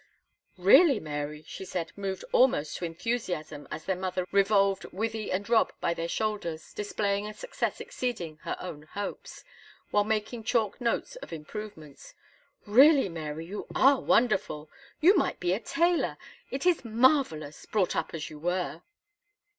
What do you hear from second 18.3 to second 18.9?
were."